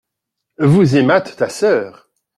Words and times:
Vous 0.57 0.95
aimâtes 0.95 1.35
ta 1.35 1.47
sœur. 1.47 2.09